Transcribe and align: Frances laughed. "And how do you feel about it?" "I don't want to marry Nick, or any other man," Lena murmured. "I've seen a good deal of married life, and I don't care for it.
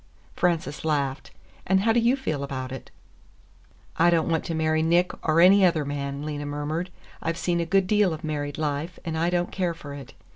Frances 0.35 0.83
laughed. 0.83 1.29
"And 1.67 1.81
how 1.81 1.91
do 1.93 1.99
you 1.99 2.15
feel 2.15 2.41
about 2.43 2.71
it?" 2.71 2.89
"I 3.97 4.09
don't 4.09 4.29
want 4.29 4.43
to 4.45 4.55
marry 4.55 4.81
Nick, 4.81 5.11
or 5.23 5.39
any 5.39 5.63
other 5.63 5.85
man," 5.85 6.25
Lena 6.25 6.47
murmured. 6.47 6.89
"I've 7.21 7.37
seen 7.37 7.59
a 7.59 7.67
good 7.67 7.85
deal 7.85 8.11
of 8.11 8.23
married 8.23 8.57
life, 8.57 8.97
and 9.05 9.15
I 9.15 9.29
don't 9.29 9.51
care 9.51 9.75
for 9.75 9.93
it. 9.93 10.15